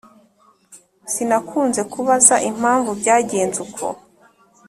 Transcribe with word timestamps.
sinakunze 1.11 1.81
kubaza 1.93 2.35
impamvu 2.49 2.89
byagenze 2.99 3.57
uko 3.65 3.87